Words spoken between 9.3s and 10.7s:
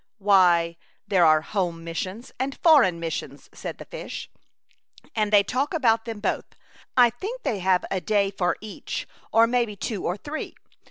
or maybe two or three.